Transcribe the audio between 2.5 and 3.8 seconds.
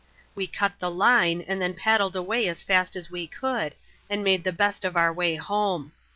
fast as we could,